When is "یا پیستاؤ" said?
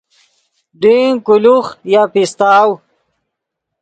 1.93-2.71